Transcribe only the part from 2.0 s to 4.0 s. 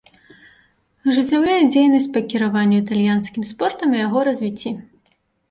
па кіраванню італьянскім спортам